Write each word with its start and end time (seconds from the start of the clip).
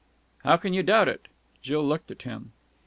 "How 0.43 0.57
can 0.57 0.73
you 0.73 0.81
doubt 0.81 1.09
it?" 1.09 1.27
Jill 1.61 1.85
looked 1.87 2.09
at 2.09 2.23
him. 2.23 2.53